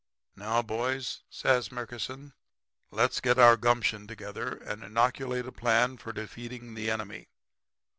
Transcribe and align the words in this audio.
"'Now, 0.35 0.63
boys,' 0.63 1.21
says 1.29 1.71
Murkison, 1.71 2.33
'let's 2.89 3.21
get 3.21 3.37
our 3.37 3.55
gumption 3.55 4.07
together 4.07 4.53
and 4.57 4.83
inoculate 4.83 5.45
a 5.45 5.51
plan 5.51 5.97
for 5.99 6.11
defeating 6.11 6.73
the 6.73 6.89
enemy. 6.89 7.27